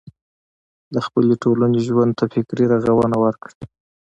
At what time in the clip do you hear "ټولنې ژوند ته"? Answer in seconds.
1.43-2.25